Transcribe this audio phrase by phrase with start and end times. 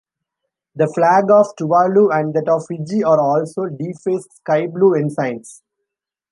[0.73, 5.61] The flag of Tuvalu and that of Fiji are also defaced sky blue ensigns.